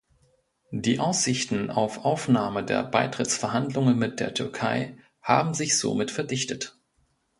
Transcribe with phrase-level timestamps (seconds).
[0.71, 6.75] Die Aussichten auf Aufnahme der Beitrittsverhandlungen mit der Türkei haben sich somit verdichtet.